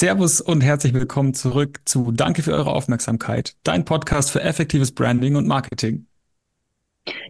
[0.00, 5.34] Servus und herzlich willkommen zurück zu Danke für eure Aufmerksamkeit, dein Podcast für effektives Branding
[5.34, 6.06] und Marketing.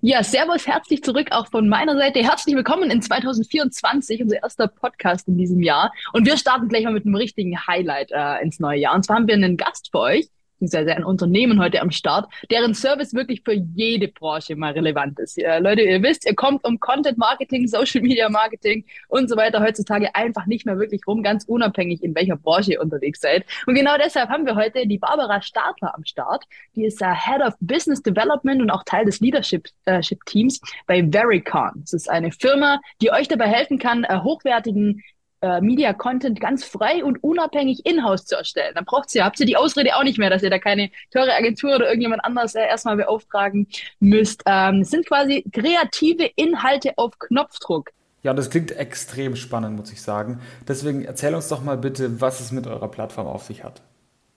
[0.02, 2.18] Ja, Servus, herzlich zurück auch von meiner Seite.
[2.22, 5.94] Herzlich willkommen in 2024, unser erster Podcast in diesem Jahr.
[6.12, 8.94] Und wir starten gleich mal mit einem richtigen Highlight äh, ins neue Jahr.
[8.94, 10.28] Und zwar haben wir einen Gast für euch,
[10.58, 15.38] beziehungsweise ein Unternehmen heute am Start, deren Service wirklich für jede Branche mal relevant ist.
[15.38, 19.60] Äh, Leute, ihr wisst, ihr kommt um Content Marketing, Social Media Marketing und so weiter
[19.60, 23.44] heutzutage einfach nicht mehr wirklich rum, ganz unabhängig, in welcher Branche ihr unterwegs seid.
[23.66, 26.44] Und genau deshalb haben wir heute die Barbara Stadler am Start.
[26.74, 31.06] Die ist äh, Head of Business Development und auch Teil des Leadership äh, Teams bei
[31.08, 31.72] Vericon.
[31.76, 35.02] Das ist eine Firma, die euch dabei helfen kann, äh, hochwertigen
[35.40, 38.72] äh, Media Content ganz frei und unabhängig in-house zu erstellen.
[38.74, 41.34] Dann braucht ihr, habt ihr die Ausrede auch nicht mehr, dass ihr da keine teure
[41.34, 43.68] Agentur oder irgendjemand anders äh, erstmal beauftragen
[44.00, 44.42] müsst.
[44.46, 47.90] Ähm, es sind quasi kreative Inhalte auf Knopfdruck.
[48.22, 50.40] Ja, das klingt extrem spannend, muss ich sagen.
[50.66, 53.80] Deswegen erzähl uns doch mal bitte, was es mit eurer Plattform auf sich hat.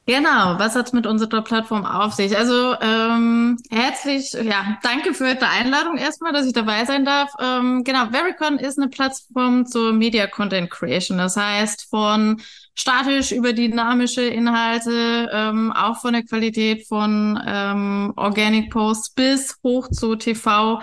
[0.08, 2.36] Genau, was hat's mit unserer Plattform auf sich?
[2.36, 7.32] Also ähm, herzlich, ja, danke für die Einladung erstmal, dass ich dabei sein darf.
[7.40, 11.20] Ähm, genau, Vericon ist eine Plattform zur Media Content Creation.
[11.20, 12.42] Das heißt, von
[12.74, 19.88] statisch über dynamische Inhalte, ähm, auch von der Qualität von ähm, Organic Posts bis hoch
[19.88, 20.82] zu TV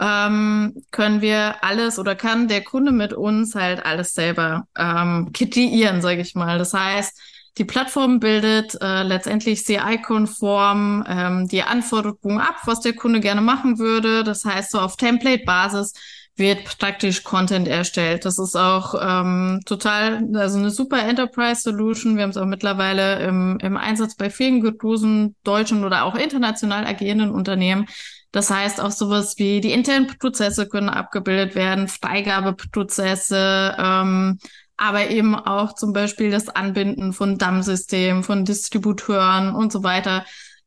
[0.00, 6.00] ähm, können wir alles oder kann der Kunde mit uns halt alles selber ähm, kreieren,
[6.00, 6.58] sage ich mal.
[6.58, 7.20] Das heißt,
[7.58, 13.78] die Plattform bildet äh, letztendlich CI-konform ähm, die Anforderungen ab, was der Kunde gerne machen
[13.78, 14.24] würde.
[14.24, 15.92] Das heißt, so auf Template-Basis
[16.36, 18.24] wird praktisch Content erstellt.
[18.24, 22.16] Das ist auch ähm, total, also eine super Enterprise-Solution.
[22.16, 26.86] Wir haben es auch mittlerweile im, im Einsatz bei vielen großen deutschen oder auch international
[26.86, 27.86] agierenden Unternehmen.
[28.30, 34.38] Das heißt, auch sowas wie die internen Prozesse können abgebildet werden, Freigabeprozesse, ähm,
[34.76, 40.24] aber eben auch zum Beispiel das Anbinden von DAM-Systemen, von Distributeuren und so weiter.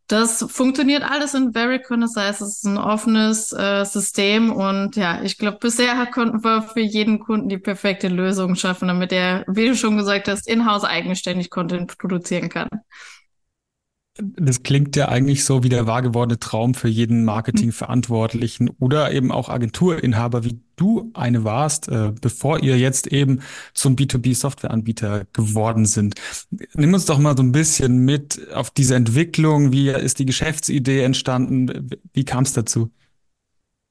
[0.07, 5.23] Das funktioniert alles in Vericon, das heißt, es ist ein offenes äh, System und ja,
[5.23, 9.67] ich glaube, bisher konnten wir für jeden Kunden die perfekte Lösung schaffen, damit er, wie
[9.67, 12.69] du schon gesagt hast, in-house eigenständig Content produzieren kann.
[14.17, 19.29] Das klingt ja eigentlich so wie der wahr gewordene Traum für jeden Marketingverantwortlichen oder eben
[19.29, 23.41] auch Agenturinhaber, wie du eine warst, äh, bevor ihr jetzt eben
[23.73, 26.15] zum B2B-Softwareanbieter geworden sind.
[26.75, 29.73] Nimm uns doch mal so ein bisschen mit auf diese Entwicklung.
[29.73, 31.89] Wie ist die Geschäftsidee entstanden?
[32.13, 32.91] Wie kam es dazu?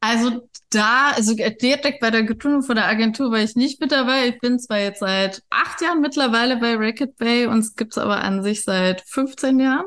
[0.01, 4.29] Also da, also direkt bei der Gründung von der Agentur war ich nicht mit dabei.
[4.29, 8.43] Ich bin zwar jetzt seit acht Jahren mittlerweile bei Racket Bay, uns gibt's aber an
[8.43, 9.85] sich seit 15 Jahren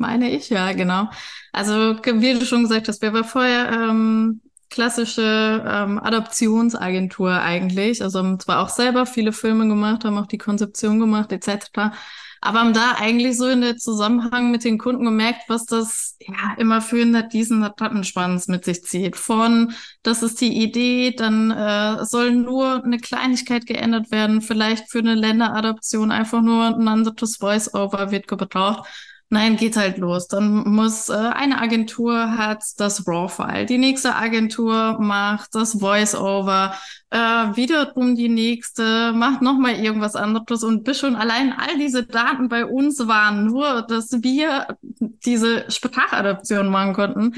[0.00, 1.08] meine ich, ja, genau.
[1.52, 4.40] Also, wie du schon gesagt hast, wir waren vorher ähm,
[4.70, 8.02] klassische ähm, Adoptionsagentur eigentlich.
[8.02, 11.92] Also haben zwar auch selber viele Filme gemacht, haben auch die Konzeption gemacht, etc.
[12.40, 16.54] Aber haben da eigentlich so in der Zusammenhang mit den Kunden gemerkt, was das ja
[16.56, 19.16] immer für diesen Rattenschwanz mit sich zieht.
[19.16, 25.00] Von, das ist die Idee, dann äh, soll nur eine Kleinigkeit geändert werden, vielleicht für
[25.00, 28.88] eine Länderadoption einfach nur ein anderes Voice-Over wird gebraucht.
[29.32, 30.26] Nein, geht halt los.
[30.26, 36.74] Dann muss äh, eine Agentur hat das RAW-File, die nächste Agentur macht das Voice-Over,
[37.10, 42.48] äh, wiederum die nächste macht nochmal irgendwas anderes und bis schon allein all diese Daten
[42.48, 47.34] bei uns waren, nur dass wir diese Sprachadaption machen konnten,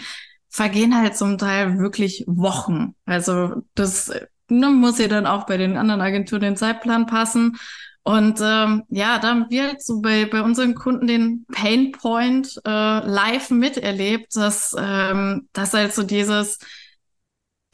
[0.49, 2.95] vergehen halt zum Teil wirklich Wochen.
[3.05, 4.11] Also das
[4.49, 7.59] ne, muss ja dann auch bei den anderen Agenturen den Zeitplan passen.
[8.05, 12.61] Und ähm, ja, da haben wir halt so bei, bei unseren Kunden den Pain Point
[12.67, 16.59] äh, live miterlebt, dass ähm, das halt so dieses,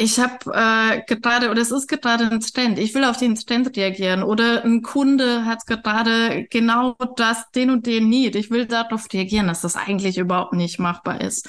[0.01, 3.77] ich habe äh, gerade, oder es ist gerade ein Stand, ich will auf den Stand
[3.77, 9.07] reagieren oder ein Kunde hat gerade genau das, den und den Need, ich will darauf
[9.13, 11.49] reagieren, dass das eigentlich überhaupt nicht machbar ist.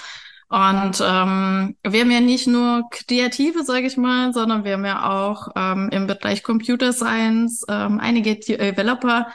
[0.50, 5.08] Und ähm, wir haben ja nicht nur Kreative, sage ich mal, sondern wir haben ja
[5.08, 9.28] auch ähm, im Bereich Computer Science ähm, einige Developer.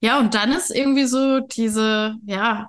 [0.00, 2.68] Ja, und dann ist irgendwie so diese, ja,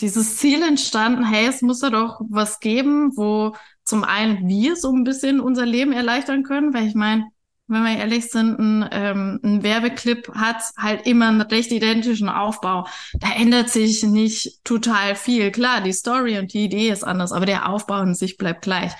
[0.00, 4.92] dieses Ziel entstanden, hey, es muss da doch was geben, wo zum einen wir so
[4.92, 7.26] ein bisschen unser Leben erleichtern können, weil ich meine,
[7.68, 12.86] wenn wir ehrlich sind, ein, ähm, ein Werbeclip hat halt immer einen recht identischen Aufbau.
[13.14, 15.50] Da ändert sich nicht total viel.
[15.50, 18.92] Klar, die Story und die Idee ist anders, aber der Aufbau an sich bleibt gleich.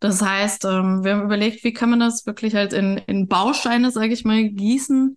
[0.00, 3.90] Das heißt, ähm, wir haben überlegt, wie kann man das wirklich halt in, in Bausteine,
[3.90, 5.16] sage ich mal, gießen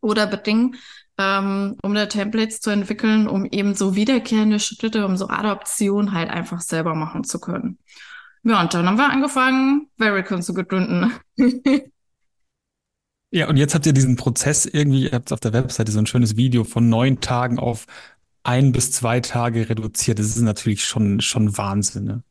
[0.00, 0.76] oder bedingen,
[1.18, 6.30] ähm, um da Templates zu entwickeln, um eben so wiederkehrende Schritte, um so Adoption halt
[6.30, 7.78] einfach selber machen zu können.
[8.42, 11.12] Ja, und dann haben wir angefangen, Vericon zu gründen.
[13.34, 16.06] Ja, und jetzt habt ihr diesen Prozess irgendwie, ihr habt auf der Webseite so ein
[16.06, 17.86] schönes Video von neun Tagen auf
[18.44, 20.20] ein bis zwei Tage reduziert.
[20.20, 22.22] Das ist natürlich schon, schon Wahnsinn, ne?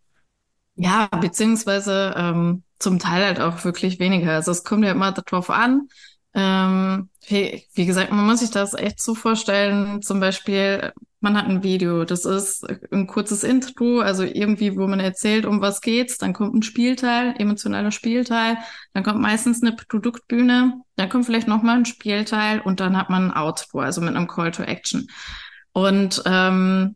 [0.76, 4.32] Ja, beziehungsweise ähm, zum Teil halt auch wirklich weniger.
[4.32, 5.90] Also es kommt ja immer darauf an.
[6.34, 10.02] Ähm, wie, wie gesagt, man muss sich das echt so vorstellen.
[10.02, 10.94] Zum Beispiel,
[11.24, 15.62] man hat ein Video, das ist ein kurzes Intro, also irgendwie, wo man erzählt, um
[15.62, 16.18] was geht's.
[16.18, 18.58] Dann kommt ein Spielteil, emotionaler Spielteil.
[18.94, 20.82] Dann kommt meistens eine Produktbühne.
[20.98, 24.28] Dann kommt vielleicht nochmal ein Spielteil und dann hat man ein Outro, also mit einem
[24.28, 25.08] Call to Action.
[25.72, 26.96] Und ähm,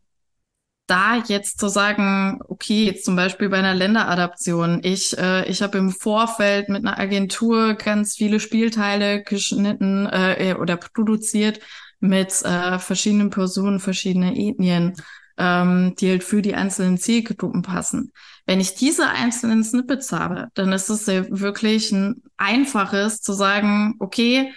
[0.88, 5.78] da jetzt zu sagen, okay, jetzt zum Beispiel bei einer Länderadaption, ich, äh, ich habe
[5.78, 11.60] im Vorfeld mit einer Agentur ganz viele Spielteile geschnitten äh, oder produziert
[12.00, 14.94] mit äh, verschiedenen Personen, verschiedene Ethnien,
[15.38, 18.12] ähm, die halt für die einzelnen Zielgruppen passen.
[18.46, 24.52] Wenn ich diese einzelnen Snippets habe, dann ist es wirklich ein einfaches zu sagen, okay,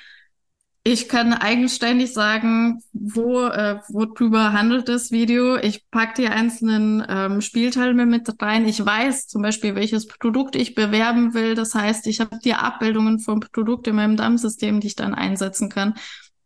[0.83, 5.57] ich kann eigenständig sagen, wo, äh, worüber handelt das Video.
[5.57, 8.67] Ich pack die einzelnen ähm, Spielteile mit rein.
[8.67, 11.55] Ich weiß zum Beispiel, welches Produkt ich bewerben will.
[11.55, 15.69] Das heißt, ich habe die Abbildungen vom Produkt in meinem DAM-System, die ich dann einsetzen
[15.69, 15.95] kann.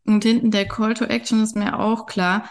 [0.07, 2.49] Und hinten der Call to Action ist mir auch klar.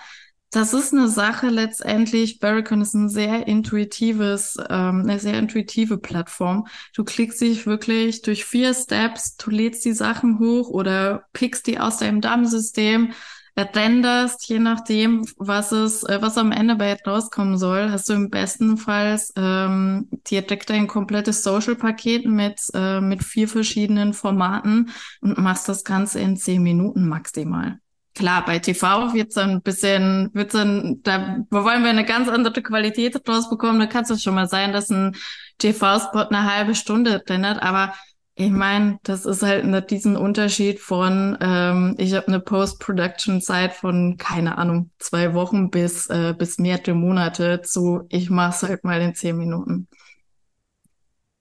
[0.53, 2.39] Das ist eine Sache letztendlich.
[2.39, 6.67] Barricon ist ein sehr intuitives, ähm, eine sehr intuitive Plattform.
[6.95, 11.79] Du klickst dich wirklich durch vier Steps, du lädst die Sachen hoch oder pickst die
[11.79, 13.13] aus deinem DAM-System,
[13.57, 18.29] renderst, je nachdem, was es, äh, was am Ende bei rauskommen soll, hast du im
[18.29, 24.89] besten Fall ähm, direkt ein komplettes Social-Paket mit, äh, mit vier verschiedenen Formaten
[25.21, 27.79] und machst das Ganze in zehn Minuten maximal.
[28.15, 32.61] Klar, bei TV wird's dann ein bisschen, wird's dann, da wollen wir eine ganz andere
[32.61, 33.79] Qualität draus bekommen.
[33.79, 35.15] Da kann es schon mal sein, dass ein
[35.57, 37.93] TV-Spot eine halbe Stunde drin aber
[38.35, 44.17] ich meine, das ist halt nicht diesen Unterschied von, ähm, ich habe eine Post-Production-Zeit von,
[44.17, 49.13] keine Ahnung, zwei Wochen bis, äh, bis mehrere Monate zu, ich mach's halt mal in
[49.13, 49.87] zehn Minuten.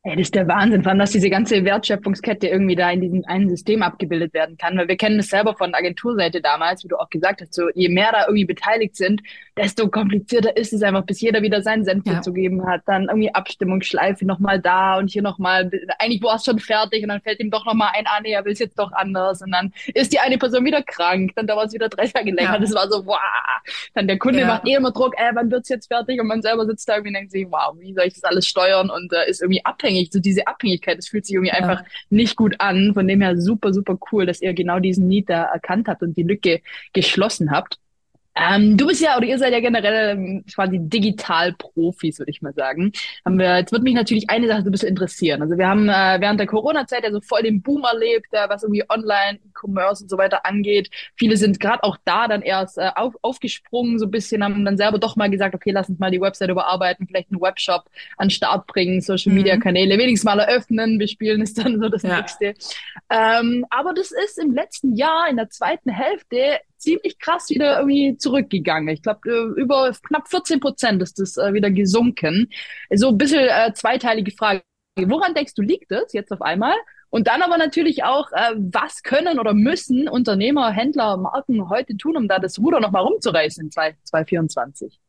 [0.04, 3.25] Ey, das ist der Wahnsinn, vor allem, dass diese ganze Wertschöpfungskette irgendwie da in diesem
[3.26, 4.76] einen System abgebildet werden kann.
[4.76, 7.88] Weil wir kennen das selber von Agenturseite damals, wie du auch gesagt hast, so je
[7.88, 9.22] mehr da irgendwie beteiligt sind,
[9.56, 12.20] desto komplizierter ist es einfach, bis jeder wieder seinen Senf ja.
[12.20, 12.82] zu geben hat.
[12.87, 15.70] Dann irgendwie Abstimmungsschleife nochmal da und hier nochmal,
[16.00, 18.44] eigentlich war es schon fertig und dann fällt ihm doch nochmal ein, ah nee, er
[18.44, 19.40] will es jetzt doch anders.
[19.40, 22.55] Und dann ist die eine Person wieder krank, dann dauert es wieder drei Tage länger.
[22.55, 22.58] Ja.
[22.58, 23.20] Das war so, wow.
[23.94, 24.48] Dann der Kunde ja.
[24.48, 26.20] macht eh immer Druck, ey, wann wird's jetzt fertig?
[26.20, 28.48] Und man selber sitzt da irgendwie und denkt sich, wow, wie soll ich das alles
[28.48, 28.90] steuern?
[28.90, 31.60] Und äh, ist irgendwie abhängig abhängig, so diese Abhängigkeit, das fühlt sich irgendwie ja.
[31.60, 32.94] einfach nicht gut an.
[32.94, 36.16] Von dem her super, super cool, dass ihr genau diesen Need da erkannt habt und
[36.16, 36.60] die Lücke
[36.92, 37.78] geschlossen habt.
[38.34, 42.55] Ähm, du bist ja, oder ihr seid ja generell ähm, quasi Digital-Profis, würde ich mal
[42.55, 42.93] sagen.
[43.25, 45.43] Haben wir, jetzt wird mich natürlich eine Sache so ein bisschen interessieren.
[45.43, 48.62] Also wir haben äh, während der Corona-Zeit ja so voll den Boom erlebt, äh, was
[48.62, 50.88] irgendwie Online, E-Commerce und so weiter angeht.
[51.14, 54.79] Viele sind gerade auch da dann erst äh, auf, aufgesprungen, so ein bisschen, haben dann
[54.79, 57.84] selber doch mal gesagt, okay, lass uns mal die Website überarbeiten, vielleicht einen Webshop
[58.17, 60.00] an Start bringen, Social-Media-Kanäle mhm.
[60.00, 62.17] wenigstens mal eröffnen, bespielen ist dann so das ja.
[62.17, 62.55] Nächste.
[63.11, 68.17] Ähm, aber das ist im letzten Jahr, in der zweiten Hälfte, ziemlich krass wieder irgendwie
[68.17, 68.88] zurückgegangen.
[68.88, 72.50] Ich glaube, äh, über knapp 14 Prozent ist das äh, wieder gesunken.
[72.93, 74.62] So ein bisschen äh, zweiteilige Frage.
[74.96, 76.75] Woran denkst du, liegt es jetzt auf einmal?
[77.08, 82.17] Und dann aber natürlich auch, äh, was können oder müssen Unternehmer, Händler, Marken heute tun,
[82.17, 85.01] um da das Ruder nochmal rumzureißen in 2024?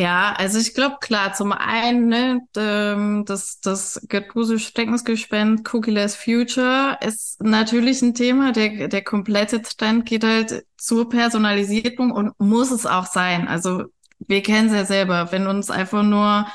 [0.00, 6.96] Ja, also ich glaube klar, zum einen, ne, ähm, das, das Gertruse Steckensgespenst Cookie-less Future
[7.02, 8.52] ist natürlich ein Thema.
[8.52, 13.46] Der, der komplette Trend geht halt zur Personalisierung und muss es auch sein.
[13.46, 13.84] Also
[14.20, 16.46] wir kennen es ja selber, wenn uns einfach nur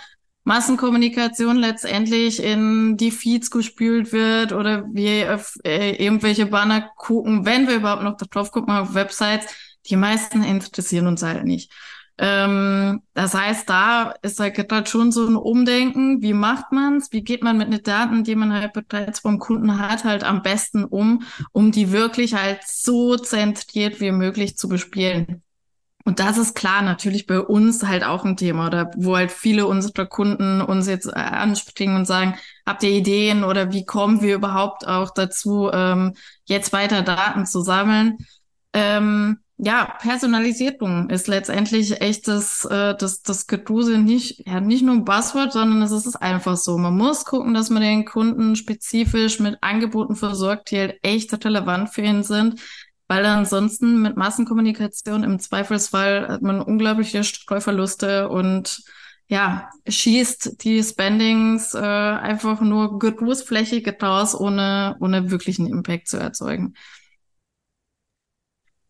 [0.44, 7.68] Massenkommunikation letztendlich in die Feeds gespült wird oder wir auf äh, irgendwelche Banner gucken, wenn
[7.68, 9.46] wir überhaupt noch drauf gucken auf Websites,
[9.88, 11.72] die meisten interessieren uns halt nicht.
[12.18, 16.22] Ähm, das heißt, da ist halt, halt schon so ein Umdenken.
[16.22, 17.12] Wie macht man's?
[17.12, 20.42] Wie geht man mit den Daten, die man halt bereits vom Kunden hat, halt am
[20.42, 25.44] besten um, um die wirklich halt so zentriert wie möglich zu bespielen?
[26.08, 29.66] Und das ist klar natürlich bei uns halt auch ein Thema, oder wo halt viele
[29.66, 34.36] unserer Kunden uns jetzt äh, anspringen und sagen, habt ihr Ideen oder wie kommen wir
[34.36, 36.14] überhaupt auch dazu, ähm,
[36.46, 38.20] jetzt weiter Daten zu sammeln?
[38.72, 44.96] Ähm, ja, Personalisierung ist letztendlich echt das, äh, das, das Geduse nicht, ja, nicht nur
[44.96, 46.78] ein Buzzword, sondern es ist einfach so.
[46.78, 51.90] Man muss gucken, dass man den Kunden spezifisch mit Angeboten versorgt, die halt echt relevant
[51.90, 52.60] für ihn sind,
[53.08, 58.84] weil ansonsten mit Massenkommunikation im Zweifelsfall hat man unglaubliche Streuverluste und
[59.28, 66.76] ja, schießt die Spendings äh, einfach nur großflächig raus, ohne, ohne wirklichen Impact zu erzeugen.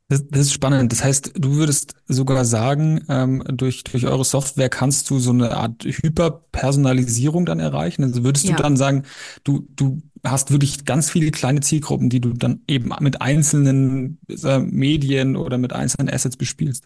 [0.08, 0.92] Das, das ist spannend.
[0.92, 5.58] Das heißt, du würdest sogar sagen, ähm, durch, durch eure Software kannst du so eine
[5.58, 8.04] Art Hyperpersonalisierung dann erreichen.
[8.04, 8.56] Also würdest ja.
[8.56, 9.04] du dann sagen,
[9.44, 14.60] du, du hast wirklich ganz viele kleine Zielgruppen, die du dann eben mit einzelnen äh,
[14.60, 16.86] Medien oder mit einzelnen Assets bespielst?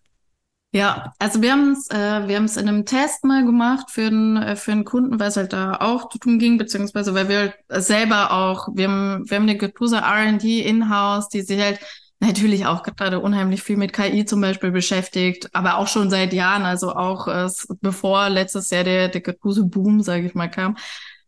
[0.71, 4.05] Ja, also wir haben es äh, wir haben es in einem Test mal gemacht für
[4.05, 7.39] einen äh, für einen Kunden, weil es halt da auch tun ging, beziehungsweise weil wir
[7.39, 11.79] halt selber auch, wir haben wir haben eine Getusa R&D in-house, die sich halt
[12.19, 16.63] natürlich auch gerade unheimlich viel mit KI zum Beispiel beschäftigt, aber auch schon seit Jahren,
[16.63, 17.49] also auch äh,
[17.81, 20.75] bevor letztes Jahr der, der Boom, sage ich mal, kam.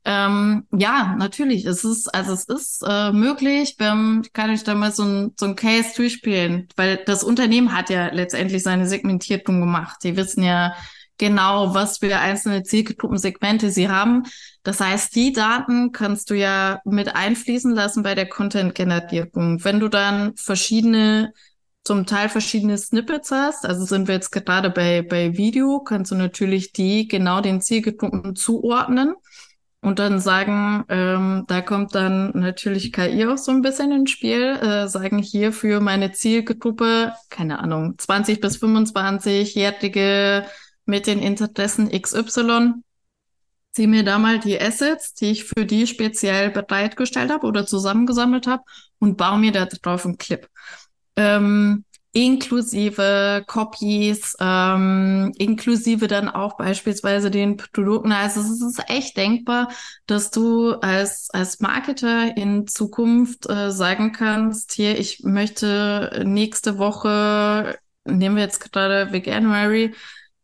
[0.04, 4.92] Ähm, ja, natürlich, es ist, also es ist äh, möglich, wenn, kann ich da mal
[4.92, 9.98] so ein, so ein Case durchspielen, weil das Unternehmen hat ja letztendlich seine Segmentierung gemacht.
[10.04, 10.74] Die wissen ja,
[11.22, 14.24] genau, was für einzelne Zielgruppensegmente sie haben.
[14.64, 19.64] Das heißt, die Daten kannst du ja mit einfließen lassen bei der Content-Generierung.
[19.64, 21.32] Wenn du dann verschiedene,
[21.84, 26.16] zum Teil verschiedene Snippets hast, also sind wir jetzt gerade bei, bei Video, kannst du
[26.16, 29.14] natürlich die genau den Zielgruppen zuordnen
[29.82, 34.58] und dann sagen, ähm, da kommt dann natürlich KI auch so ein bisschen ins Spiel,
[34.60, 40.46] äh, sagen hier für meine Zielgruppe, keine Ahnung, 20 bis 25-jährige
[40.86, 42.74] mit den Interessen XY,
[43.74, 48.48] zieh mir da mal die Assets, die ich für die speziell bereitgestellt habe oder zusammengesammelt
[48.48, 48.64] habe
[49.00, 50.48] und baue mir da drauf einen Clip.
[51.16, 58.12] Ähm, inklusive Copies, ähm, inklusive dann auch beispielsweise den Produkten.
[58.12, 59.70] Also es ist echt denkbar,
[60.08, 67.78] dass du als, als Marketer in Zukunft äh, sagen kannst, hier, ich möchte nächste Woche,
[68.04, 69.94] nehmen wir jetzt gerade Veganuary,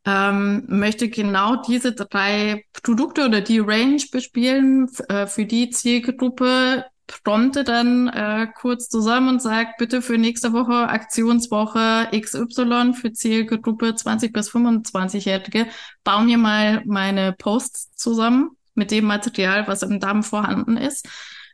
[0.08, 6.86] ähm, möchte genau diese drei Produkte oder die Range bespielen äh, für die Zielgruppe,
[7.24, 13.96] prompte dann äh, kurz zusammen und sagt, bitte für nächste Woche Aktionswoche XY für Zielgruppe
[13.96, 15.68] 20 bis 25-Jährige,
[16.06, 21.08] bau mir mal meine Posts zusammen mit dem Material, was im Damm vorhanden ist.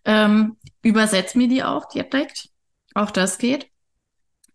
[0.05, 2.49] Ähm, übersetzt mir die auch direkt.
[2.93, 3.72] Auch das geht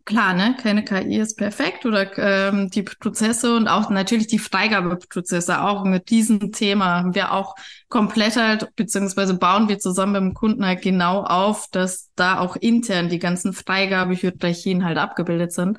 [0.05, 5.61] klar, ne, keine KI ist perfekt oder ähm, die Prozesse und auch natürlich die Freigabeprozesse,
[5.61, 7.55] auch mit diesem Thema haben wir auch
[7.89, 12.55] komplett halt, beziehungsweise bauen wir zusammen mit dem Kunden halt genau auf, dass da auch
[12.55, 15.77] intern die ganzen Freigabehierarchien halt abgebildet sind.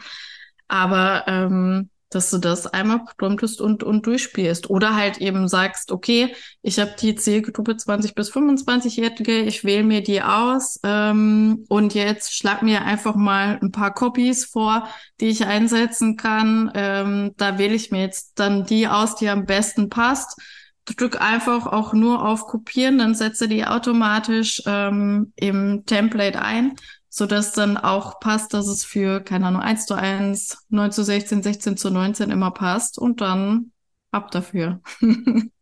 [0.68, 4.68] Aber ähm, dass du das einmal promptest und, und durchspielst.
[4.68, 10.02] Oder halt eben sagst, okay, ich habe die Zielgruppe 20 bis 25-Jährige, ich wähle mir
[10.02, 14.88] die aus ähm, und jetzt schlag mir einfach mal ein paar Copies vor,
[15.20, 16.70] die ich einsetzen kann.
[16.74, 20.36] Ähm, da wähle ich mir jetzt dann die aus, die am besten passt.
[20.84, 26.74] Drück einfach auch nur auf Kopieren, dann setze die automatisch ähm, im Template ein
[27.10, 31.04] so dass dann auch passt, dass es für, keine Ahnung, 1 zu 1, 9 zu
[31.04, 33.72] 16, 16 zu 19 immer passt und dann
[34.12, 34.80] ab dafür.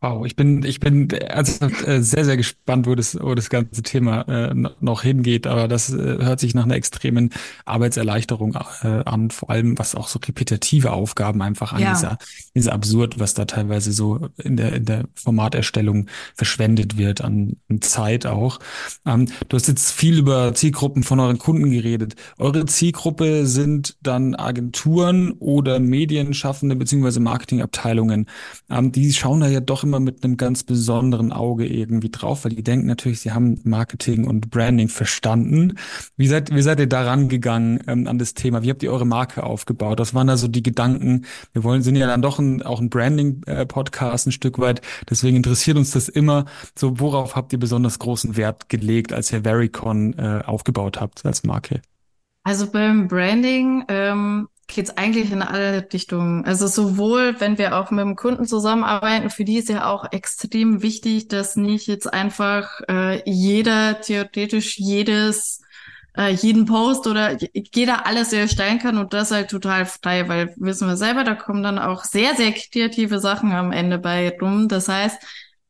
[0.00, 3.82] Wow, ich bin, ich bin also äh, sehr, sehr gespannt, wo das, wo das ganze
[3.82, 5.48] Thema äh, noch hingeht.
[5.48, 7.30] Aber das äh, hört sich nach einer extremen
[7.64, 11.82] Arbeitserleichterung an, vor allem was auch so repetitive Aufgaben einfach an.
[11.82, 11.94] Ja.
[11.94, 12.18] Dieser,
[12.54, 17.80] dieser absurd, was da teilweise so in der, in der Formaterstellung verschwendet wird an, an
[17.82, 18.60] Zeit auch.
[19.04, 22.14] Ähm, du hast jetzt viel über Zielgruppen von euren Kunden geredet.
[22.38, 28.26] Eure Zielgruppe sind dann Agenturen oder Medienschaffende beziehungsweise Marketingabteilungen.
[28.70, 32.52] Ähm, die schauen da ja doch immer mit einem ganz besonderen Auge irgendwie drauf, weil
[32.52, 35.78] die denken natürlich, sie haben Marketing und Branding verstanden.
[36.16, 38.62] Wie seid, wie seid ihr daran gegangen ähm, an das Thema?
[38.62, 39.98] Wie habt ihr eure Marke aufgebaut?
[39.98, 41.24] Was waren da so die Gedanken?
[41.52, 44.82] Wir wollen, sind ja dann doch ein, auch ein Branding-Podcast ein Stück weit.
[45.08, 46.44] Deswegen interessiert uns das immer.
[46.78, 51.44] So, worauf habt ihr besonders großen Wert gelegt, als ihr Vericon äh, aufgebaut habt als
[51.44, 51.80] Marke?
[52.44, 56.44] Also beim Branding ähm, geht's eigentlich in alle Richtungen.
[56.44, 60.82] Also sowohl, wenn wir auch mit dem Kunden zusammenarbeiten, für die ist ja auch extrem
[60.82, 65.62] wichtig, dass nicht jetzt einfach äh, jeder theoretisch jedes
[66.16, 70.88] äh, jeden Post oder jeder alles erstellen kann und das halt total frei, weil wissen
[70.88, 74.68] wir selber, da kommen dann auch sehr, sehr kreative Sachen am Ende bei rum.
[74.68, 75.18] Das heißt,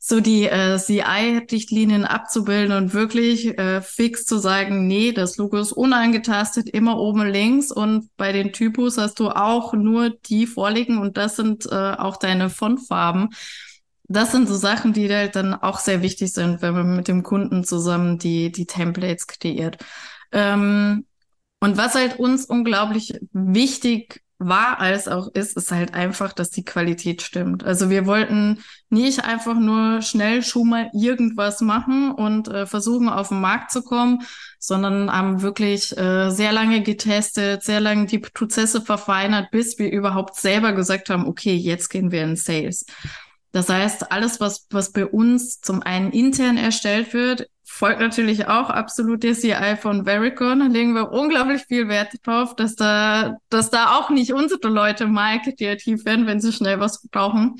[0.09, 5.73] so die äh, CI-Richtlinien abzubilden und wirklich äh, fix zu sagen, nee, das Logo ist
[5.73, 11.19] unangetastet, immer oben links und bei den Typos hast du auch nur die vorliegen und
[11.19, 13.29] das sind äh, auch deine Fontfarben.
[14.05, 17.23] Das sind so Sachen, die halt dann auch sehr wichtig sind, wenn man mit dem
[17.23, 19.77] Kunden zusammen die, die Templates kreiert.
[20.33, 21.05] Ähm,
[21.61, 26.65] und was halt uns unglaublich wichtig war als auch ist, ist halt einfach, dass die
[26.65, 27.65] Qualität stimmt.
[27.65, 33.29] Also wir wollten nicht einfach nur schnell schon mal irgendwas machen und äh, versuchen auf
[33.29, 34.23] den Markt zu kommen,
[34.61, 40.37] sondern haben wirklich äh, sehr lange getestet, sehr lange die Prozesse verfeinert, bis wir überhaupt
[40.37, 42.87] selber gesagt haben, okay, jetzt gehen wir in Sales.
[43.51, 48.71] Das heißt, alles, was, was bei uns zum einen intern erstellt wird, folgt natürlich auch
[48.71, 50.61] absolut der CI von Vericon.
[50.61, 55.07] Da legen wir unglaublich viel Wert drauf, dass da, dass da auch nicht unsere Leute
[55.07, 57.57] mal kreativ werden, wenn sie schnell was brauchen.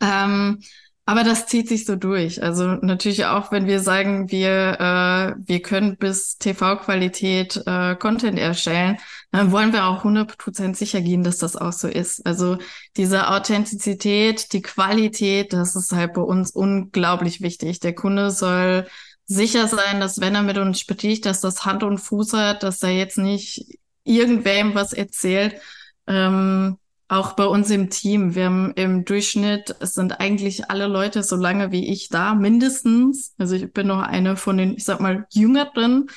[0.00, 0.60] Ähm,
[1.08, 2.42] aber das zieht sich so durch.
[2.42, 8.98] Also natürlich auch, wenn wir sagen, wir, äh, wir können bis TV-Qualität äh, Content erstellen,
[9.30, 12.26] dann wollen wir auch 100% sicher gehen, dass das auch so ist.
[12.26, 12.58] Also
[12.96, 17.78] diese Authentizität, die Qualität, das ist halt bei uns unglaublich wichtig.
[17.78, 18.86] Der Kunde soll
[19.26, 22.82] sicher sein, dass wenn er mit uns spricht, dass das Hand und Fuß hat, dass
[22.82, 25.60] er jetzt nicht irgendwem was erzählt.
[26.06, 26.78] Ähm,
[27.08, 28.34] auch bei uns im Team.
[28.34, 33.34] Wir haben im Durchschnitt, es sind eigentlich alle Leute so lange wie ich da, mindestens.
[33.38, 36.08] Also ich bin noch eine von den, ich sag mal, jüngeren,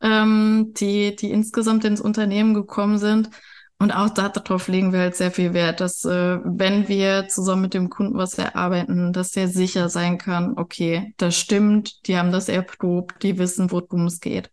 [0.00, 3.30] ähm, die, die insgesamt ins Unternehmen gekommen sind.
[3.80, 7.74] Und auch darauf legen wir halt sehr viel Wert, dass äh, wenn wir zusammen mit
[7.74, 12.48] dem Kunden was erarbeiten, dass der sicher sein kann, okay, das stimmt, die haben das
[12.48, 14.50] erprobt, die wissen, worum es geht.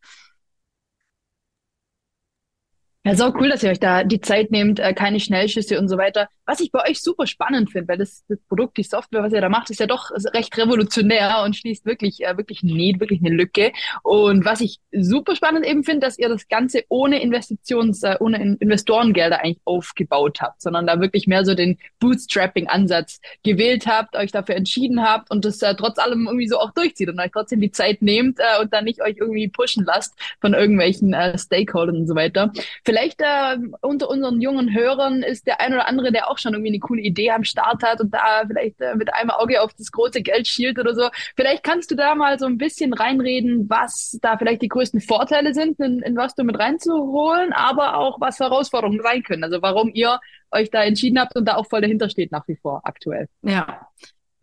[3.04, 5.98] Ja, so cool, dass ihr euch da die Zeit nehmt, äh, keine Schnellschüsse und so
[5.98, 6.28] weiter.
[6.46, 9.42] Was ich bei euch super spannend finde, weil das, das Produkt, die Software, was ihr
[9.42, 13.36] da macht, ist ja doch recht revolutionär und schließt wirklich, äh, wirklich nie, wirklich eine
[13.36, 13.72] Lücke.
[14.04, 18.58] Und was ich super spannend eben finde, dass ihr das Ganze ohne Investitions, äh, ohne
[18.60, 24.56] Investorengelder eigentlich aufgebaut habt, sondern da wirklich mehr so den Bootstrapping-Ansatz gewählt habt, euch dafür
[24.56, 27.72] entschieden habt und das äh, trotz allem irgendwie so auch durchzieht und euch trotzdem die
[27.72, 32.08] Zeit nehmt äh, und dann nicht euch irgendwie pushen lasst von irgendwelchen äh, Stakeholdern und
[32.08, 32.52] so weiter.
[32.84, 36.54] Vielleicht äh, unter unseren jungen Hörern ist der ein oder andere, der auch auch schon
[36.54, 39.74] irgendwie eine coole Idee am Start hat und da vielleicht äh, mit einem Auge auf
[39.74, 41.10] das große Geld schielt oder so.
[41.36, 45.54] Vielleicht kannst du da mal so ein bisschen reinreden, was da vielleicht die größten Vorteile
[45.54, 49.44] sind, in, in was du mit reinzuholen, aber auch was Herausforderungen sein können.
[49.44, 50.20] Also warum ihr
[50.52, 53.28] euch da entschieden habt und da auch voll dahinter steht nach wie vor aktuell.
[53.42, 53.88] Ja,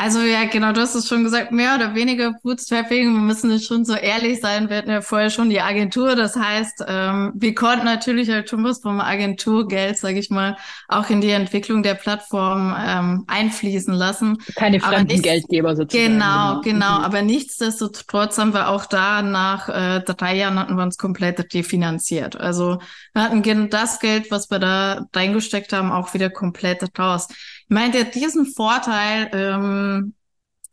[0.03, 3.15] also ja, genau, du hast es schon gesagt, mehr oder weniger Bootstrapping.
[3.15, 4.69] Wir müssen jetzt schon so ehrlich sein.
[4.69, 6.17] Wir hatten ja vorher schon die Agentur.
[6.17, 10.57] Das heißt, ähm, wir konnten natürlich halt schon was vom Agenturgeld, sage ich mal,
[10.89, 14.39] auch in die Entwicklung der Plattform ähm, einfließen lassen.
[14.57, 16.15] Keine fremden nicht, Geldgeber sozusagen.
[16.15, 16.99] Genau, genau, genau.
[16.99, 17.05] Mhm.
[17.05, 22.35] Aber nichtsdestotrotz haben wir auch da nach äh, drei Jahren hatten wir uns komplett definanziert.
[22.35, 22.81] Also
[23.15, 27.29] wir hatten das Geld, was wir da reingesteckt haben, auch wieder komplett raus
[27.69, 30.15] meint er diesen Vorteil, ähm,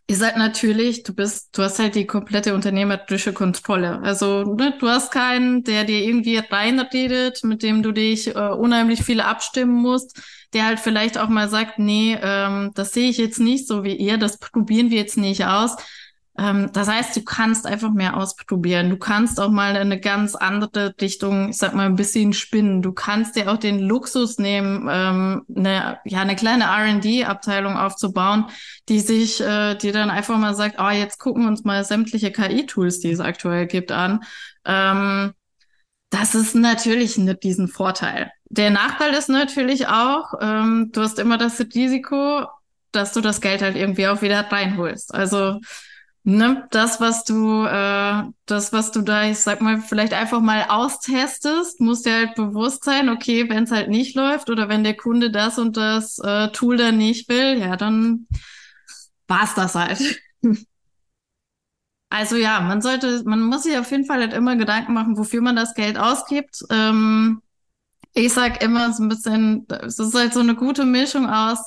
[0.09, 3.99] ist halt natürlich, du bist, du hast halt die komplette unternehmerische Kontrolle.
[4.01, 9.03] Also ne, du hast keinen, der dir irgendwie reinredet, mit dem du dich äh, unheimlich
[9.03, 10.19] viel abstimmen musst,
[10.53, 13.95] der halt vielleicht auch mal sagt, nee, ähm, das sehe ich jetzt nicht so wie
[13.95, 15.75] ihr, das probieren wir jetzt nicht aus.
[16.39, 18.89] Ähm, das heißt, du kannst einfach mehr ausprobieren.
[18.89, 22.81] Du kannst auch mal in eine ganz andere Richtung, ich sag mal, ein bisschen spinnen.
[22.81, 28.45] Du kannst dir auch den Luxus nehmen, ähm, eine, ja, eine kleine R&D-Abteilung aufzubauen,
[28.87, 32.31] die sich, äh, die dann einfach mal sagt, oh, jetzt gucken wir uns mal sämtliche
[32.31, 34.21] KI-Tools, die es aktuell gibt, an.
[34.65, 35.33] Ähm,
[36.09, 38.31] das ist natürlich nicht diesen Vorteil.
[38.45, 42.45] Der Nachteil ist natürlich auch, ähm, du hast immer das Risiko,
[42.91, 45.13] dass du das Geld halt irgendwie auch wieder reinholst.
[45.13, 45.59] Also
[46.29, 50.65] ne, das, was du, äh, das, was du da, ich sag mal, vielleicht einfach mal
[50.69, 54.95] austestest, muss dir halt bewusst sein, okay, wenn es halt nicht läuft oder wenn der
[54.95, 58.27] Kunde das und das äh, Tool dann nicht will, ja, dann
[59.27, 59.99] war's das halt.
[62.09, 65.41] Also ja, man sollte, man muss sich auf jeden Fall halt immer Gedanken machen, wofür
[65.41, 66.63] man das Geld ausgibt.
[66.71, 67.41] Ähm,
[68.13, 71.59] ich sag immer so ein bisschen, es ist halt so eine gute Mischung aus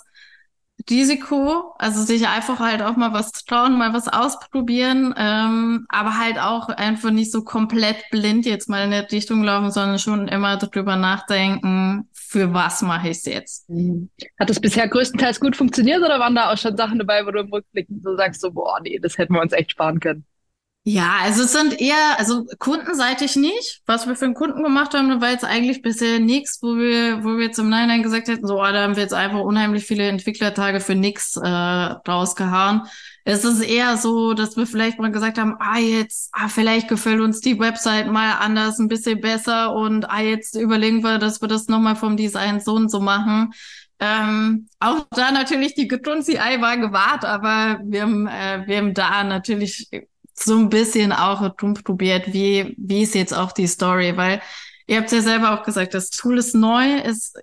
[0.88, 6.38] Risiko, also sich einfach halt auch mal was trauen, mal was ausprobieren, ähm, aber halt
[6.38, 10.57] auch einfach nicht so komplett blind jetzt mal in der Richtung laufen, sondern schon immer
[10.57, 13.68] darüber nachdenken, für was mache ich es jetzt.
[13.68, 14.09] Mhm.
[14.38, 17.40] Hat das bisher größtenteils gut funktioniert oder waren da auch schon Sachen dabei, wo du
[17.40, 20.25] im Rückblick so sagst, so, boah, nee, das hätten wir uns echt sparen können?
[20.85, 23.83] Ja, also es sind eher, also kundenseitig nicht.
[23.87, 27.37] Was wir für einen Kunden gemacht haben, war jetzt eigentlich bisher nichts, wo wir, wo
[27.37, 30.09] wir jetzt im Nachhinein gesagt hätten, so, oh, da haben wir jetzt einfach unheimlich viele
[30.09, 32.83] Entwicklertage für nichts äh, rausgehauen.
[33.25, 37.21] Es ist eher so, dass wir vielleicht mal gesagt haben, ah, jetzt, ah, vielleicht gefällt
[37.21, 41.47] uns die Website mal anders, ein bisschen besser und ah, jetzt überlegen wir, dass wir
[41.47, 43.53] das nochmal vom Design so und so machen.
[44.01, 49.23] Ähm, auch da natürlich die CI war gewahrt, aber wir haben, äh, wir haben da
[49.23, 49.88] natürlich
[50.35, 54.40] so ein bisschen auch probiert, wie, wie ist jetzt auch die Story, weil
[54.87, 57.37] ihr habt ja selber auch gesagt, das Tool ist neu, ist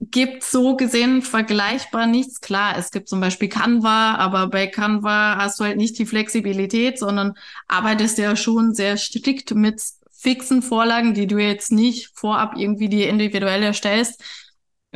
[0.00, 2.40] gibt so gesehen vergleichbar nichts.
[2.40, 6.98] Klar, es gibt zum Beispiel Canva, aber bei Canva hast du halt nicht die Flexibilität,
[6.98, 7.34] sondern
[7.66, 13.04] arbeitest ja schon sehr strikt mit fixen Vorlagen, die du jetzt nicht vorab irgendwie die
[13.04, 14.22] individuell erstellst.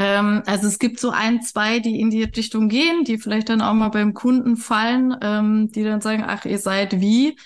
[0.01, 3.61] Ähm, also es gibt so ein, zwei, die in die Richtung gehen, die vielleicht dann
[3.61, 7.39] auch mal beim Kunden fallen, ähm, die dann sagen, ach, ihr seid wie.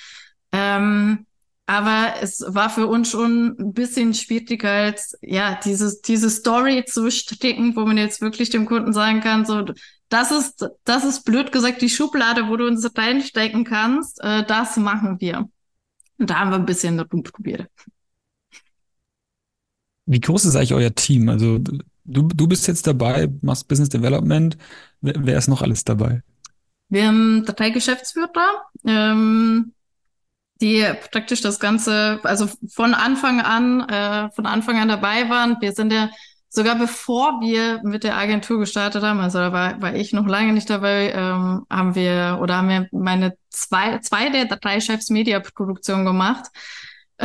[0.52, 1.26] Ähm,
[1.66, 7.10] aber es war für uns schon ein bisschen schwieriger als, ja, dieses, diese Story zu
[7.10, 9.64] stricken, wo man jetzt wirklich dem Kunden sagen kann, so,
[10.08, 14.76] das ist, das ist blöd gesagt die Schublade, wo du uns reinstecken kannst, äh, das
[14.76, 15.48] machen wir.
[16.18, 17.66] Und da haben wir ein bisschen probiert.
[20.06, 21.28] Wie groß ist eigentlich euer Team?
[21.28, 21.58] Also
[22.04, 24.56] du, du bist jetzt dabei, machst Business Development.
[25.00, 26.22] Wer, wer ist noch alles dabei?
[26.88, 28.62] Wir haben drei Geschäftsführer.
[28.86, 29.72] Ähm,
[30.60, 35.56] die praktisch das Ganze, also von Anfang an, äh, von Anfang an dabei waren.
[35.60, 36.10] Wir sind ja
[36.48, 40.52] sogar bevor wir mit der Agentur gestartet haben, also da war, war ich noch lange
[40.52, 46.04] nicht dabei, ähm, haben wir oder haben wir meine zwei, zwei der drei Chefs Mediaproduktion
[46.04, 46.46] gemacht.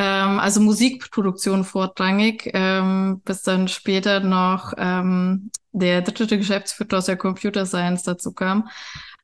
[0.02, 7.18] Ähm, also Musikproduktion vorrangig, ähm, bis dann später noch ähm, der dritte Geschäftsführer aus der
[7.18, 8.70] Computer Science dazu kam.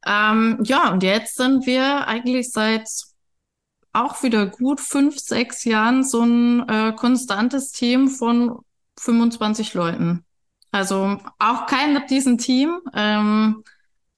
[0.06, 2.90] Ähm, ja, und jetzt sind wir eigentlich seit
[3.94, 8.60] auch wieder gut fünf, sechs Jahren so ein äh, konstantes Team von
[9.00, 10.26] 25 Leuten.
[10.72, 12.82] Also auch kein diesen Team.
[12.94, 13.64] Ähm,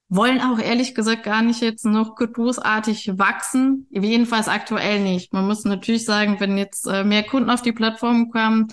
[0.10, 3.88] wollen auch ehrlich gesagt gar nicht jetzt noch großartig wachsen.
[3.90, 5.34] Jedenfalls aktuell nicht.
[5.34, 8.68] Man muss natürlich sagen, wenn jetzt äh, mehr Kunden auf die Plattform kommen,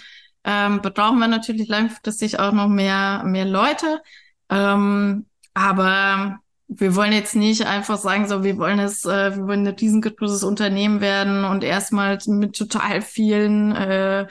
[0.44, 4.00] ähm, brauchen wir natürlich langfristig auch noch mehr, mehr Leute.
[4.48, 9.66] Ähm, aber wir wollen jetzt nicht einfach sagen, so, wir wollen es, äh, wir wollen
[9.66, 14.26] ein riesengroßes Unternehmen werden und erstmal mit total vielen äh,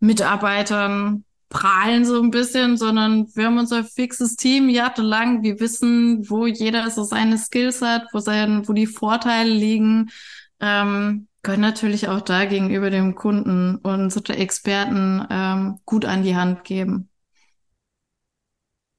[0.00, 5.42] Mitarbeitern prahlen so ein bisschen, sondern wir haben unser fixes Team jahrelang.
[5.42, 10.10] Wir wissen, wo jeder so seine Skills hat, wo sein, wo die Vorteile liegen.
[10.60, 16.64] Ähm, können natürlich auch da gegenüber dem Kunden unsere Experten ähm, gut an die Hand
[16.64, 17.08] geben.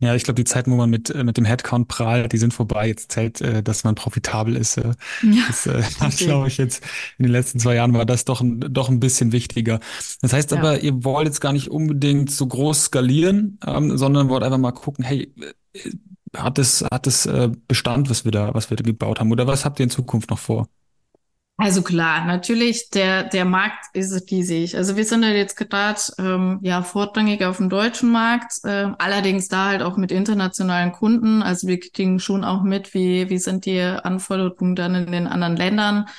[0.02, 2.54] Ja, ich glaube, die Zeiten, wo man mit, äh, mit dem Headcount prahlt, die sind
[2.54, 2.90] vorbei.
[2.90, 4.78] Jetzt zählt, äh, dass man profitabel ist.
[4.78, 6.84] Äh, ja, das, äh, das glaube ich jetzt
[7.18, 9.80] in den letzten zwei Jahren war das doch ein, doch ein bisschen wichtiger.
[10.22, 10.58] Das heißt ja.
[10.58, 14.72] aber, ihr wollt jetzt gar nicht unbedingt so groß skalieren, ähm, sondern wollt einfach mal
[14.74, 15.34] gucken, hey,
[16.36, 17.30] hat es, hat es
[17.68, 19.32] Bestand, was wir da, was wir da gebaut haben?
[19.32, 20.68] Oder was habt ihr in Zukunft noch vor?
[21.58, 24.76] Also klar, natürlich, der, der Markt ist riesig.
[24.76, 29.48] Also wir sind ja jetzt gerade ähm, ja vorrangig auf dem deutschen Markt, äh, allerdings
[29.48, 31.42] da halt auch mit internationalen Kunden.
[31.42, 35.56] Also wir kriegen schon auch mit, wie, wie sind die Anforderungen dann in den anderen
[35.56, 36.10] Ländern,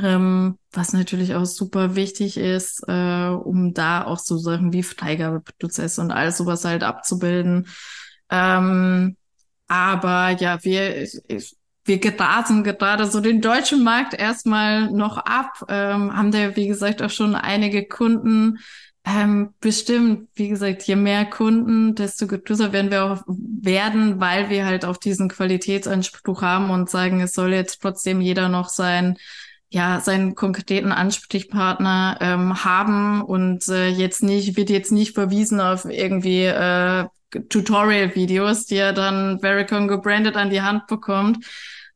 [0.00, 6.00] ähm, was natürlich auch super wichtig ist, äh, um da auch so Sachen wie Freigabeprozesse
[6.02, 7.66] und all sowas halt abzubilden.
[8.30, 9.16] Ähm,
[9.66, 16.16] aber ja, wir, ich, wir grasen gerade so den deutschen Markt erstmal noch ab, ähm,
[16.16, 18.58] haben da, wie gesagt, auch schon einige Kunden.
[19.06, 24.64] Ähm, bestimmt, wie gesagt, je mehr Kunden, desto größer werden wir auch werden, weil wir
[24.64, 29.18] halt auch diesen Qualitätsanspruch haben und sagen, es soll jetzt trotzdem jeder noch sein,
[29.68, 35.84] ja, seinen konkreten Ansprechpartner ähm, haben und äh, jetzt nicht, wird jetzt nicht verwiesen auf
[35.84, 37.04] irgendwie äh,
[37.48, 41.44] Tutorial-Videos, die er dann Vericon gebrandet an die Hand bekommt,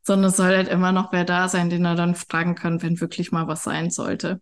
[0.03, 3.01] sondern es soll halt immer noch wer da sein, den er dann fragen kann, wenn
[3.01, 4.41] wirklich mal was sein sollte.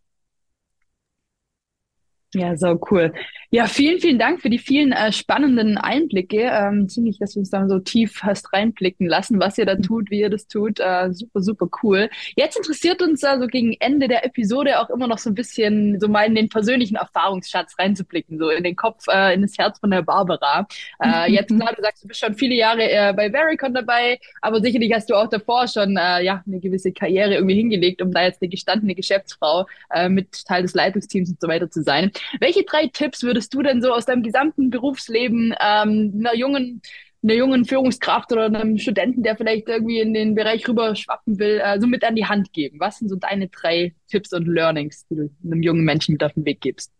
[2.35, 3.13] Ja, so cool.
[3.51, 6.41] Ja, vielen, vielen Dank für die vielen äh, spannenden Einblicke.
[6.43, 10.11] Ähm, ziemlich, dass du uns da so tief hast reinblicken lassen, was ihr da tut,
[10.11, 10.81] wie ihr das tut.
[10.81, 12.11] Äh, super, super cool.
[12.35, 16.09] Jetzt interessiert uns also gegen Ende der Episode auch immer noch so ein bisschen so
[16.09, 19.93] mal in den persönlichen Erfahrungsschatz reinzublicken, so in den Kopf, äh, in das Herz von
[19.93, 20.67] der Barbara.
[21.03, 24.61] Äh, jetzt klar, du sagst, du bist schon viele Jahre äh, bei Vericon dabei, aber
[24.61, 28.25] sicherlich hast du auch davor schon äh, ja eine gewisse Karriere irgendwie hingelegt, um da
[28.25, 32.11] jetzt eine gestandene Geschäftsfrau äh, mit Teil des Leitungsteams und so weiter zu sein.
[32.41, 36.83] Welche drei Tipps würdest du denn so aus deinem gesamten Berufsleben ähm, einer jungen
[37.23, 41.61] einer jungen Führungskraft oder einem Studenten, der vielleicht irgendwie in den Bereich rüber schwappen will,
[41.63, 42.79] äh, so mit an die Hand geben?
[42.79, 46.33] Was sind so deine drei Tipps und Learnings, die du einem jungen Menschen mit auf
[46.35, 46.93] den Weg gibst?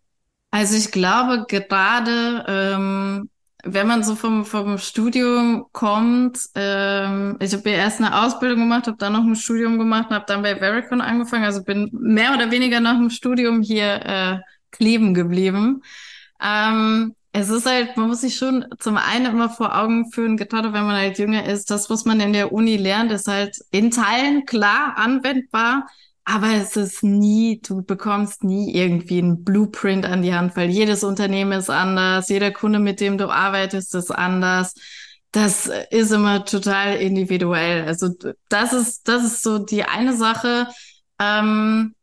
[0.51, 3.29] Also ich glaube, gerade ähm,
[3.63, 8.87] wenn man so vom, vom Studium kommt, ähm, ich habe ja erst eine Ausbildung gemacht,
[8.87, 12.51] habe dann noch ein Studium gemacht, habe dann bei Vericon angefangen, also bin mehr oder
[12.51, 14.37] weniger nach dem Studium hier äh,
[14.71, 15.83] kleben geblieben.
[16.41, 20.73] Ähm, es ist halt, man muss sich schon zum einen immer vor Augen führen, gerade
[20.73, 23.91] wenn man halt jünger ist, das, was man in der Uni lernt, ist halt in
[23.91, 25.87] Teilen klar anwendbar,
[26.25, 31.03] aber es ist nie, du bekommst nie irgendwie einen Blueprint an die Hand, weil jedes
[31.03, 34.73] Unternehmen ist anders, jeder Kunde, mit dem du arbeitest, ist anders.
[35.31, 37.85] Das ist immer total individuell.
[37.85, 38.09] Also
[38.49, 40.67] das ist, das ist so die eine Sache.
[41.19, 41.93] Ähm,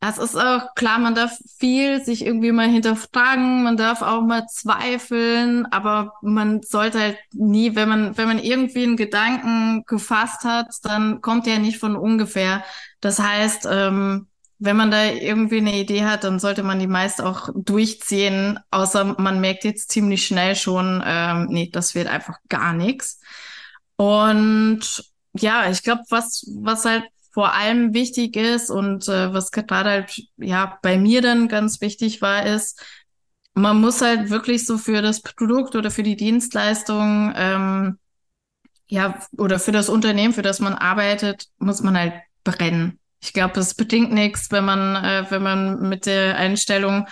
[0.00, 4.46] das ist auch klar, man darf viel sich irgendwie mal hinterfragen, man darf auch mal
[4.46, 10.68] zweifeln, aber man sollte halt nie, wenn man, wenn man irgendwie einen Gedanken gefasst hat,
[10.84, 12.64] dann kommt der nicht von ungefähr.
[13.02, 17.20] Das heißt, ähm, wenn man da irgendwie eine Idee hat, dann sollte man die meist
[17.22, 22.72] auch durchziehen, außer man merkt jetzt ziemlich schnell schon, ähm, nee, das wird einfach gar
[22.72, 23.20] nichts.
[23.96, 29.90] Und ja, ich glaube, was, was halt vor allem wichtig ist und äh, was gerade
[29.90, 32.82] halt ja bei mir dann ganz wichtig war, ist,
[33.54, 37.98] man muss halt wirklich so für das Produkt oder für die Dienstleistung ähm,
[38.88, 42.14] ja oder für das Unternehmen, für das man arbeitet, muss man halt
[42.44, 42.98] brennen.
[43.22, 47.06] Ich glaube, es bedingt nichts, wenn man äh, wenn man mit der Einstellung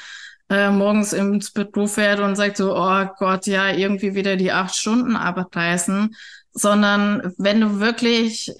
[0.50, 4.74] äh, morgens ins Büro fährt und sagt so, oh Gott, ja, irgendwie wieder die acht
[4.74, 6.14] Stunden Arbeit reißen,
[6.52, 8.52] sondern wenn du wirklich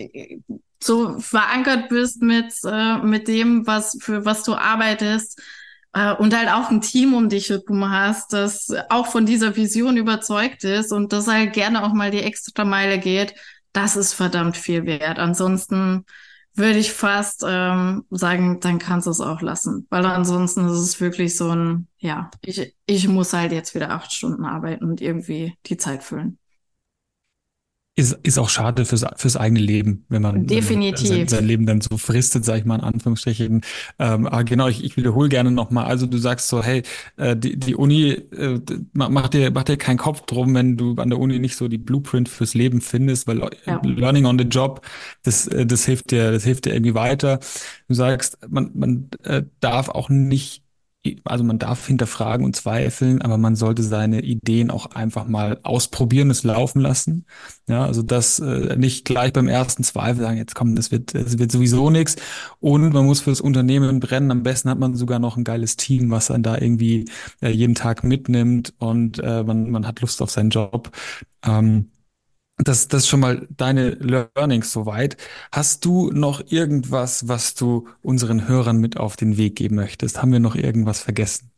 [0.83, 5.41] so verankert bist mit, äh, mit dem, was, für was du arbeitest,
[5.93, 9.97] äh, und halt auch ein Team um dich herum hast, das auch von dieser Vision
[9.97, 13.35] überzeugt ist und das halt gerne auch mal die extra Meile geht,
[13.73, 15.19] das ist verdammt viel wert.
[15.19, 16.05] Ansonsten
[16.55, 19.87] würde ich fast ähm, sagen, dann kannst du es auch lassen.
[19.91, 24.13] Weil ansonsten ist es wirklich so ein, ja, ich, ich muss halt jetzt wieder acht
[24.13, 26.39] Stunden arbeiten und irgendwie die Zeit füllen
[27.99, 31.09] ist, ist auch schade fürs, fürs eigene Leben, wenn man, Definitiv.
[31.09, 33.63] Sein, sein, Leben dann so fristet, sage ich mal in Anführungsstrichen.
[33.99, 35.87] Ähm, aber genau, ich, ich wiederhole gerne nochmal.
[35.87, 36.85] Also du sagst so, hey,
[37.17, 38.61] äh, die, die Uni, äh,
[38.93, 41.79] mach dir, mach dir keinen Kopf drum, wenn du an der Uni nicht so die
[41.79, 43.81] Blueprint fürs Leben findest, weil ja.
[43.83, 44.83] Learning on the Job,
[45.25, 47.41] das, äh, das hilft dir, das hilft dir irgendwie weiter.
[47.89, 50.63] Du sagst, man, man äh, darf auch nicht
[51.25, 56.31] also man darf hinterfragen und zweifeln, aber man sollte seine Ideen auch einfach mal ausprobieren,
[56.31, 57.27] es laufen lassen.
[57.67, 61.39] Ja, also das äh, nicht gleich beim ersten Zweifel sagen, jetzt kommt, das wird, das
[61.39, 62.17] wird sowieso nichts.
[62.61, 64.31] Und man muss fürs Unternehmen brennen.
[64.31, 67.07] Am besten hat man sogar noch ein geiles Team, was dann da irgendwie
[67.43, 70.91] äh, jeden Tag mitnimmt und äh, man, man hat Lust auf seinen Job.
[71.45, 71.91] Ähm,
[72.59, 75.17] das, das schon mal deine Learnings soweit.
[75.53, 80.21] Hast du noch irgendwas, was du unseren Hörern mit auf den Weg geben möchtest?
[80.21, 81.51] Haben wir noch irgendwas vergessen?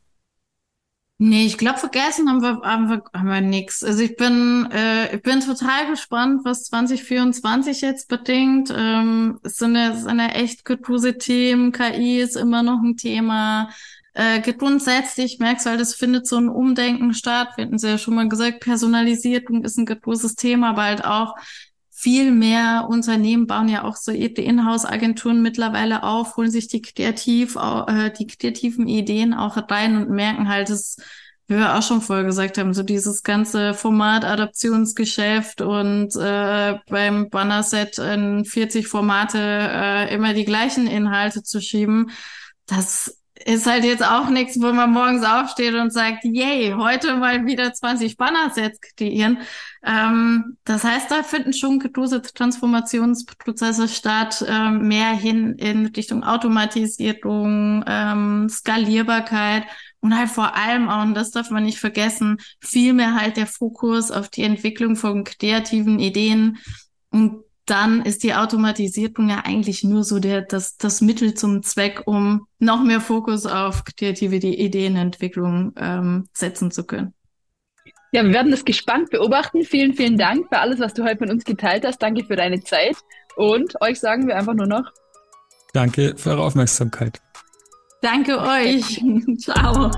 [1.23, 3.83] Nee, ich glaube, vergessen haben wir, haben wir, haben wir nichts.
[3.83, 8.73] Also ich bin, äh, ich bin total gespannt, was 2024 jetzt bedingt.
[8.75, 10.65] Ähm, es sind ja, es sind ja echt
[11.19, 11.71] Themen.
[11.73, 13.69] KI ist immer noch ein Thema.
[14.13, 17.49] Äh, grundsätzlich merkst du halt, es findet so ein Umdenken statt.
[17.55, 21.35] Wir hatten es ja schon mal gesagt, Personalisierung ist ein großes Thema, aber halt auch
[21.89, 28.11] viel mehr Unternehmen bauen ja auch so Inhouse-Agenturen mittlerweile auf, holen sich die kreativ, äh,
[28.11, 30.97] die kreativen Ideen auch rein und merken halt, es
[31.51, 37.97] wie wir auch schon vorher gesagt haben, so dieses ganze Format-Adaptionsgeschäft und äh, beim Bannerset
[37.99, 42.11] in 40 Formate äh, immer die gleichen Inhalte zu schieben,
[42.67, 47.45] das ist halt jetzt auch nichts, wo man morgens aufsteht und sagt, yay, heute mal
[47.45, 49.39] wieder 20 Bannersets kreieren.
[49.83, 57.83] Ähm, das heißt, da finden schon gedosete Transformationsprozesse statt, ähm, mehr hin in Richtung Automatisierung,
[57.87, 59.63] ähm, Skalierbarkeit
[60.01, 63.47] und halt vor allem auch, und das darf man nicht vergessen, viel mehr halt der
[63.47, 66.57] Fokus auf die Entwicklung von kreativen Ideen
[67.11, 72.01] und dann ist die Automatisierung ja eigentlich nur so der, das, das Mittel zum Zweck,
[72.05, 77.13] um noch mehr Fokus auf kreative Ideenentwicklung ähm, setzen zu können.
[78.13, 79.63] Ja, wir werden das gespannt beobachten.
[79.63, 82.01] Vielen, vielen Dank für alles, was du heute mit uns geteilt hast.
[82.01, 82.97] Danke für deine Zeit.
[83.37, 84.91] Und euch sagen wir einfach nur noch.
[85.73, 87.21] Danke für eure Aufmerksamkeit.
[88.01, 89.01] Danke euch.
[89.37, 89.91] Ciao.